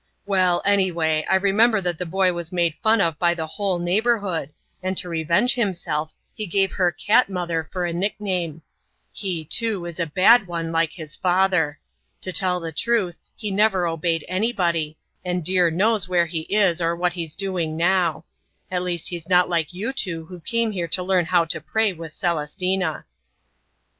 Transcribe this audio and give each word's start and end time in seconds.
"Well, 0.25 0.63
anyway, 0.65 1.27
I 1.29 1.35
remember 1.35 1.79
that 1.79 1.99
the 1.99 2.07
boy 2.07 2.33
was 2.33 2.51
made 2.51 2.73
fun 2.81 3.01
of 3.01 3.19
by 3.19 3.35
the 3.35 3.45
whole 3.45 3.77
neighborhood, 3.77 4.49
and 4.81 4.97
to 4.97 5.07
revenge 5.07 5.53
himself 5.53 6.11
he 6.33 6.47
gave 6.47 6.71
her 6.71 6.91
'Cat 6.91 7.29
Mother' 7.29 7.69
for 7.71 7.85
a 7.85 7.93
nickname. 7.93 8.63
He, 9.13 9.45
too, 9.45 9.85
is 9.85 9.99
a 9.99 10.07
bad 10.07 10.47
one 10.47 10.71
like 10.71 10.93
his 10.93 11.15
father. 11.15 11.79
To 12.21 12.31
tell 12.31 12.59
the 12.59 12.71
truth 12.71 13.19
he 13.35 13.51
never 13.51 13.85
obeyed 13.85 14.25
anybody, 14.27 14.97
and 15.23 15.45
dear 15.45 15.69
knows 15.69 16.09
where 16.09 16.25
he 16.25 16.47
is 16.49 16.81
or 16.81 16.95
what 16.95 17.13
he's 17.13 17.35
doing 17.35 17.77
now. 17.77 18.25
At 18.71 18.81
least 18.81 19.09
he's 19.09 19.29
not 19.29 19.49
like 19.49 19.71
you 19.71 19.93
two 19.93 20.25
who 20.25 20.39
came 20.39 20.71
here 20.71 20.87
to 20.87 21.03
learn 21.03 21.25
how 21.25 21.45
to 21.45 21.61
pray 21.61 21.93
with 21.93 22.11
Celestina." 22.19 23.05